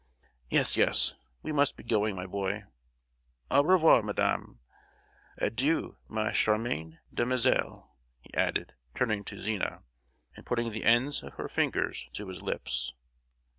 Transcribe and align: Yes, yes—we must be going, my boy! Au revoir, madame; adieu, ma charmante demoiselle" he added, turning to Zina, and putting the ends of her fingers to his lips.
Yes, 0.49 0.75
yes—we 0.77 1.51
must 1.51 1.77
be 1.77 1.83
going, 1.83 2.15
my 2.15 2.25
boy! 2.25 2.63
Au 3.51 3.61
revoir, 3.63 4.01
madame; 4.01 4.59
adieu, 5.37 5.95
ma 6.09 6.31
charmante 6.31 6.97
demoiselle" 7.13 7.87
he 8.19 8.33
added, 8.33 8.73
turning 8.95 9.23
to 9.25 9.39
Zina, 9.39 9.83
and 10.35 10.43
putting 10.43 10.71
the 10.71 10.85
ends 10.85 11.21
of 11.21 11.35
her 11.35 11.47
fingers 11.47 12.09
to 12.13 12.27
his 12.29 12.41
lips. 12.41 12.95